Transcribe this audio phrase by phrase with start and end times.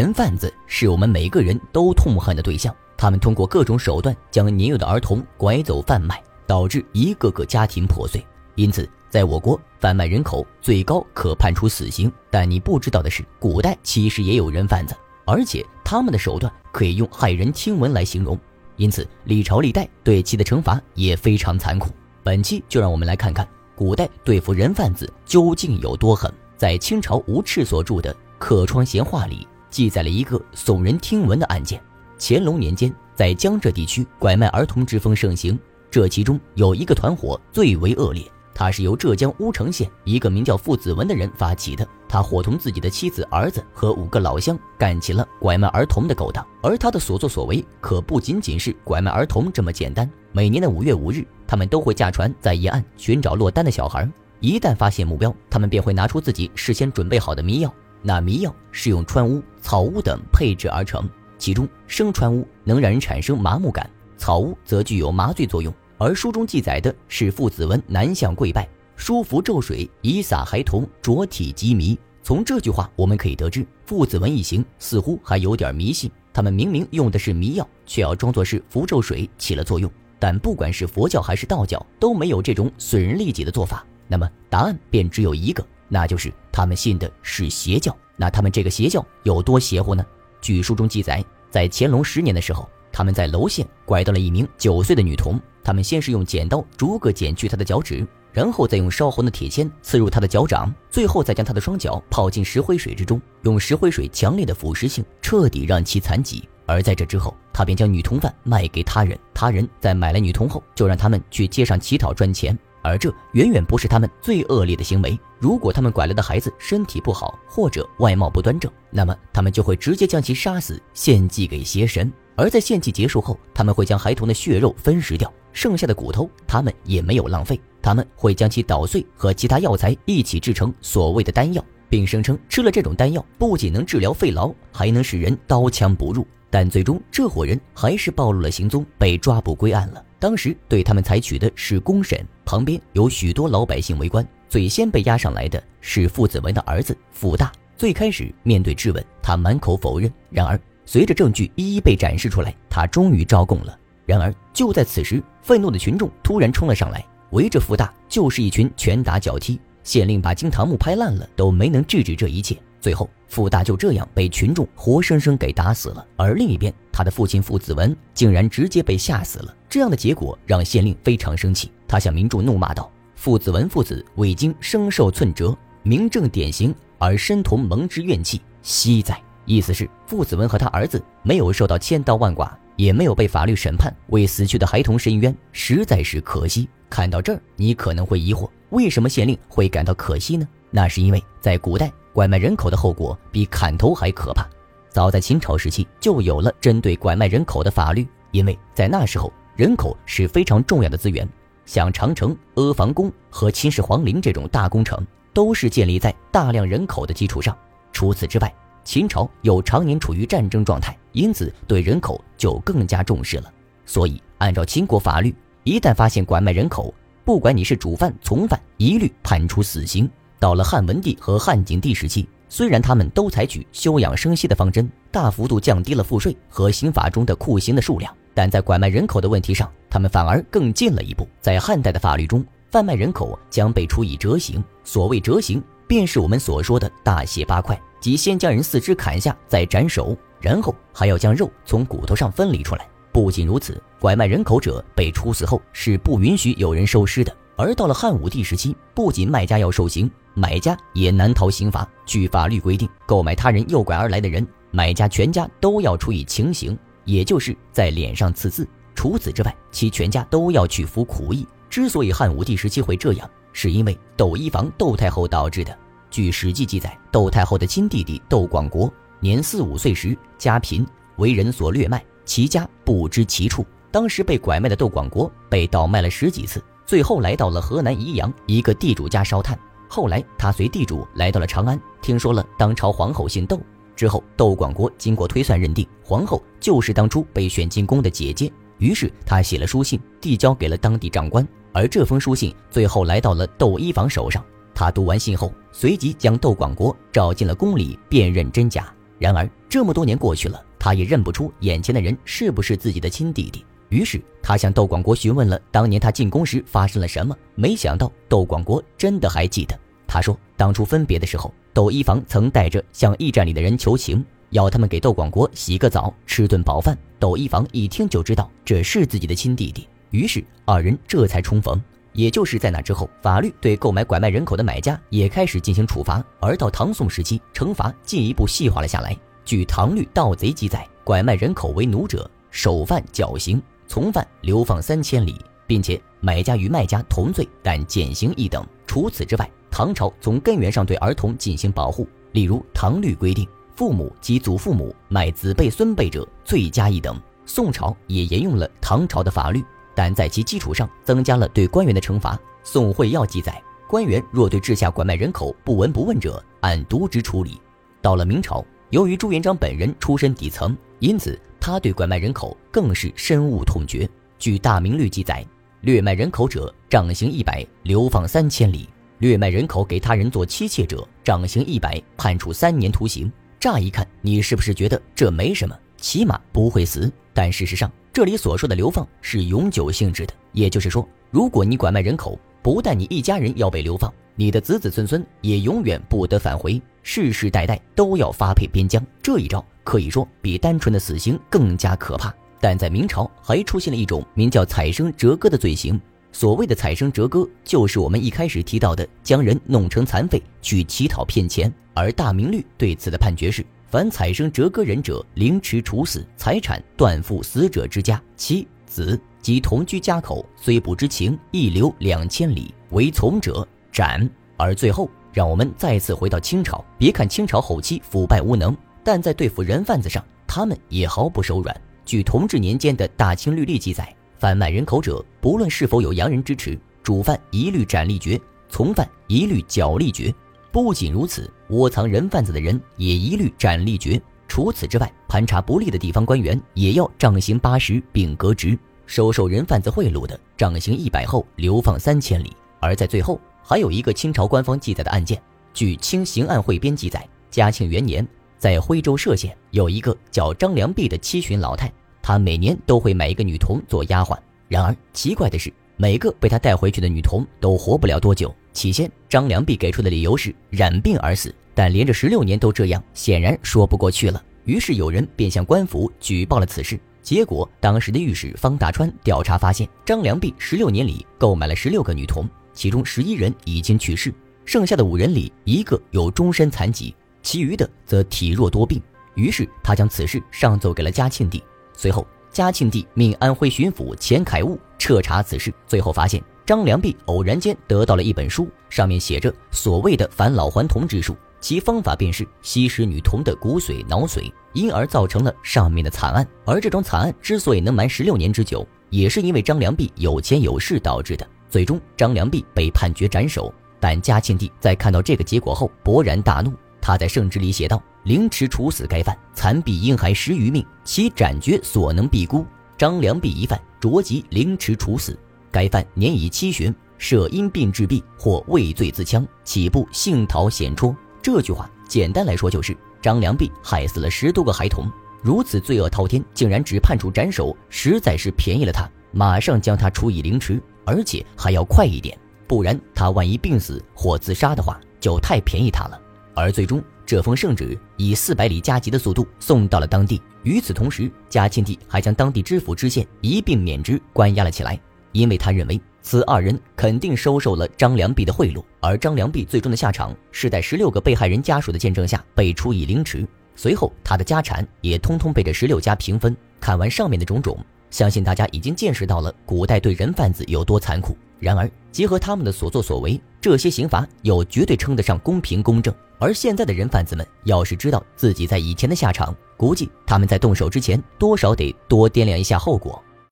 [0.00, 8.26] 人贩子是我们每个人都痛恨的对象，他们通过各种手段将年幼的儿童拐走贩卖，导致一个个家庭破碎。
[8.54, 12.10] 因此，在我国贩卖人口最高可判处死刑。
[12.30, 18.40] 但你不知道的是，古代其实也有人贩子，而且他们的手段可以用骇人听闻来形容。
[18.76, 21.90] 因此，历朝历代对其的惩罚也非常残酷。
[22.22, 23.46] 本期就让我们来看看
[23.76, 26.32] 古代对付人贩子究竟有多狠。
[26.56, 31.80] 在清朝吴赤所著的《客窗闲话》里，记载了一个耸人听闻的案件：
[32.18, 35.58] 乾隆年间，在江浙地区拐卖儿童之风盛行，
[35.90, 38.22] 这其中有一个团伙最为恶劣。
[38.52, 41.86] 他是由浙江乌城县一个名叫傅子文的人发起的。
[42.06, 46.46] 他伙同自己的妻子、儿子和五个老乡，干起了拐卖儿童的勾当。
[46.62, 50.10] 而他的所作所为可不仅仅是拐卖儿童这么简单。
[50.32, 54.06] 每年的五月五日，他们都会驾船在沿岸寻找落单的小孩。
[54.40, 57.72] 一旦发现目标，他们便会拿出自己事先准备好的迷药。
[58.02, 65.72] 那迷药是用川乌、草乌等配制而成，其中生川乌能让人产生麻木感，草乌则具有麻醉作用。
[65.98, 71.98] 而书中记载的是傅子文南向跪拜，书符咒水以洒孩童浊体即迷。
[72.22, 76.10] 从这句话我们可以得知，傅子文一行似乎还有点迷信。
[76.32, 79.90] 他们明明用的是迷药，却要装作是符咒水起了作用。
[80.18, 83.84] 但不管是佛教还是道教，都没有这种损人利己的做法。
[84.06, 87.94] 那么答案便只有一个，那就是他们信的是邪教。
[88.16, 90.02] 那他们这个邪教有多邪乎呢？
[90.40, 95.38] 据书中记载，在乾隆十年的时候，他们在娄县拐到了一名九岁的女童。
[95.62, 106.48] 他们先是用剪刀逐个剪去她的脚趾，然后再用烧红的铁签刺入她的脚掌，最后再将她的双脚泡进石灰水之中，用石灰水强烈的腐蚀性彻底让其残疾。
[106.64, 112.56] 而在这之后，他便将女童犯卖给他人，他人在买了女童后，就让他们去街上乞讨赚钱。
[112.82, 115.18] 而这远远不是他们最恶劣的行为。
[115.38, 122.12] 如果他们拐来的孩子身体不好或者外貌不端正，那么他们就会直接将其杀死，献祭给邪神。
[122.36, 125.30] 而在献祭结束后，他们会将孩童的血肉分食掉。
[125.52, 136.26] 剩下的骨头，他们也没有浪费，他们会将其捣碎和其他药材一起制成所谓的丹药，并声称吃了这种丹药不仅能治疗肺痨，还能使人刀枪不入。
[136.48, 140.02] 但最终，这伙人还是暴露了行踪，被抓捕归案了。
[140.20, 144.24] 当时对他们采取的是公审，旁边有许多老百姓围观。
[144.50, 147.50] 最先被押上来的是傅子文的儿子傅大。
[147.74, 150.12] 最开始面对质问，他满口否认。
[150.28, 153.78] 然而随着证据一一被展示出来，他终于招供了。
[154.04, 159.58] 然而就在此时，愤怒的群众突然冲了上来，围着傅大就是一群拳打脚踢。
[159.82, 162.54] 县令把惊堂木拍烂了，都没能制止这一切。
[162.80, 166.06] 最后，傅大就这样被群众活生生给打死了。
[166.16, 169.54] 而另一边，他的父亲傅子文竟然直接被吓死了。
[169.68, 182.50] 这样的结果让县令非常生气，他向民众怒骂道：“傅子文父子未经生受寸折，明正典刑，而身同蒙之怨气，惜哉！”意思是傅子文和他儿子没有受到千刀万剐。
[182.76, 186.66] 也没有被法律审判，为死去的孩童伸冤，实在是可惜。
[186.88, 190.48] 看到这儿，你可能会疑惑，为什么县令会感到可惜呢？
[190.70, 194.48] 那是因为在古代，拐卖人口的后果比砍头还可怕。
[194.88, 201.28] 早在秦朝时期，就有了针对拐卖人口的法律，因为在那时候，人口是非常重要的资源。
[201.64, 207.56] 像长城、阿房宫和秦始皇陵这种大工程，都是建立在大量人口的基础上。
[207.92, 213.52] 除此之外，秦朝又常年处于战争状态，因此对人口就更加重视了。
[213.86, 215.32] 所以，按照秦国法律，
[215.62, 216.92] 一旦发现拐卖人口，
[217.24, 220.10] 不管你是主犯、从犯，一律判处死刑。
[220.40, 231.28] 到了汉文帝和汉景帝时期，虽然他们都采取休养生息的方针，大幅度降低了赋税和刑法中的酷刑的数量，但在拐卖人口的问题上，他们反而更进了一步。
[231.42, 234.64] 在汉代的法律中，贩卖人口将被处以折刑。
[234.82, 237.78] 所谓折刑，便是我们所说的大卸八块。
[238.00, 242.88] 即先将人四肢砍下，再斩首，然后还要将肉从骨头上分离出来。
[243.12, 247.36] 不仅如此，拐卖人口者被处死后是不允许有人收尸的。
[247.60, 251.86] 而到了汉武帝时期，不仅卖家要受刑，买家也难逃刑罚。
[252.06, 258.66] 据法律规定，购买他人诱拐而来的人，买家全家都要处以情刑，也就是在脸上刺字。
[258.94, 261.46] 除此之外，其全家都要去服苦役。
[261.68, 265.76] 之所以汉武帝时期会这样，是因为窦漪房窦太后导致的。
[266.10, 270.84] 据《史记》记载，窦太后的亲弟弟窦广国年四五岁时家贫，
[271.16, 273.66] 为人所掠卖，其家不知其处。
[273.92, 279.56] 当时被拐卖的窦广国被倒卖了十几次，最后来到了河南宜阳一个地主家烧炭。
[279.88, 283.60] 后来他随地主来到了长安，听说了当朝皇后姓窦。
[283.94, 288.52] 之后，窦广国经过推算认定，皇后就是当初被选进宫的姐姐。
[288.78, 291.46] 于是他写了书信，递交给了当地长官。
[291.72, 294.44] 而这封书信最后来到了窦漪房手上。
[294.74, 298.92] 他读完信后，随即将窦广国召进了宫里辨认真假。
[299.16, 303.64] 然而这么多年过去了，他也认不出眼前的人是不是自己的亲弟弟。
[303.90, 307.36] 于是他向窦广国询问了当年他进宫时发生了什么。
[307.54, 309.78] 没想到窦广国真的还记得。
[310.06, 316.96] 他说，当初分别的时候，窦一房曾带着向驿站里的人求情，要他们给窦广国洗个澡、吃顿饱饭。
[317.18, 321.80] 窦一房一听就知道这是自己的亲弟弟，于是二人这才重逢。
[322.12, 329.16] 也就是在那之后，法律对购买拐卖人口的买家也开始进行处罚，而到唐宋时期，惩罚进一步细化了下来。
[329.44, 335.34] 据《唐律盗贼》记载，拐卖人口为奴者，首犯绞刑，从犯流放三千里，
[335.66, 338.64] 并且买家与卖家同罪，但减刑一等。
[338.86, 347.20] 除此之外，唐朝从根源上对儿童进行保护，例如《唐律》规定，父母及祖父母卖子辈孙辈者，罪加一等。
[347.44, 349.60] 宋朝也沿用了唐朝的法律。
[349.92, 352.38] 但在其基础上增加了对官员的惩罚。
[352.62, 357.60] 宋会要记载，官员若对治下拐卖人口不闻不问者，按渎职处理。
[358.00, 364.08] 到了明朝，由于朱元璋本人出身底层，因此他对拐卖人口更是深恶痛绝。
[364.38, 365.44] 据《大明律》记载，
[365.80, 368.86] 掠卖人口者，杖刑一百，流放三千里；
[369.18, 373.30] 掠卖人口给他人做妻妾者，杖刑一百，判处三年徒刑。
[373.58, 375.76] 乍一看，你是不是觉得这没什么？
[375.96, 377.10] 起码不会死。
[377.32, 389.02] 但事实上，这里所说的流放是永久性质的，也就是说，如果你拐卖人口，不但你一家人要被流放，你的子子孙孙也永远不得返回，世世代代都要发配边疆。
[389.22, 392.32] 这一招可以说比单纯的死刑更加可怕。
[392.60, 396.00] 但在明朝还出现了一种名叫采生折割的罪行。
[396.30, 401.72] 所谓的采生折割，就是我们一开始提到的将人弄成残废去乞讨骗钱。
[401.92, 403.66] 而大明律对此的判决是。
[403.88, 412.72] 凡采生折割人者，凌迟处死；财产断付死者之家，妻子及同居家口，虽不知情，亦流两千里。
[412.90, 414.30] 为从者斩。
[414.56, 416.84] 而最后，让我们再次回到清朝。
[416.96, 421.80] 别看清朝后期腐败无能，但在对付人贩子上，他们也毫不手软。
[422.04, 430.34] 据同治年间的大清律例记载，贩卖人口者，不论是否有洋人支持，主犯一律斩立决，从犯一律绞立决。
[430.72, 434.20] 不仅如此，窝藏人贩子的人也一律斩立决。
[434.48, 438.78] 除此之外，盘查不利的地方官员也要杖刑八十并革职。
[439.06, 442.52] 收受人贩子贿赂的，杖刑一百后流放三千里。
[442.80, 445.40] 而在最后，还有一个清朝官方记载的案件。
[445.74, 448.26] 据《清刑案汇编》记载，嘉庆元年，
[448.60, 451.90] 在徽州歙县有一个叫张良弼的七旬老太，
[452.20, 454.36] 她每年都会买一个女童做丫鬟。
[454.68, 458.54] 然而奇怪的是，每个被她带回去的女童都活不了多久。
[458.74, 464.44] 起先，张良弼给出的理由是染病而死，但连着十六年都这样，显然说不过去了。
[464.66, 467.00] 于是有人便向官府举报了此事。
[467.22, 474.34] 结果，当时的御史方大川调查发现，张良弼十六年里购买了十六个女童，其中十一人已经去世，
[474.66, 479.00] 剩下的五人里一个有终身残疾，其余的则体弱多病。
[479.34, 481.62] 于是他将此事上奏给了嘉庆帝。
[481.92, 486.42] 随后，嘉庆帝命安徽巡抚钱凯务彻查此事，最后发现。
[486.66, 496.46] 张良弼偶然间得到了一本书，上面写着所谓的返老还童之术，其方法便是吸食女童的骨髓、脑髓，因而造成了上面的惨案。
[496.64, 501.44] 而这种惨案之所以能瞒十六年之久，也是因为张良弼有钱有势导致的。
[501.68, 503.72] 最终，张良弼被判决斩首。
[503.98, 512.64] 但嘉庆帝在看到这个结果后勃然大怒，他在圣旨里写道：“凌迟处死该犯，残毙婴孩十余命，其斩决所能必估。
[512.98, 515.38] 张良弼一犯，着即凌迟处死。”
[515.72, 521.14] 该犯年已七旬，设因病致毙或畏罪自戕，岂不幸逃险戳？
[521.40, 525.08] 这句话简单来说就是张良弼害死了十多个孩童，
[525.42, 529.08] 如此罪恶滔天，竟然只判处斩首，实在是便宜了他。
[529.32, 536.20] 马上将他处以凌迟，而且还要快一点，不然他万一病死或自杀的话，就太便宜他了。
[536.54, 540.40] 而最终，这封圣旨以四百里加急的速度送到了当地。
[540.62, 544.98] 与此同时，嘉庆帝还将当地知府知县一并免职，关押了起来。
[545.32, 556.54] 因为他认为此二人肯定收受了张良弼的贿赂，而张良弼最终的下场是在十六个被害人家属的见证下被处以凌迟，随后他的家产也通通被这十六家平分。
[556.80, 557.78] 看完上面的种种，
[558.10, 561.36] 相信大家已经见识到了古代对人贩子有多残酷。
[561.60, 566.12] 然而，结合他们的所作所为，这些刑罚又绝对称得上公平公正。
[566.38, 573.22] 而现在的人贩子们要是知道自己在以前的下场，估计他们在动手之前多少得多掂量一下后果。